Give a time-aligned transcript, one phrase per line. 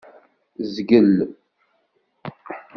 [0.73, 1.11] Zgel.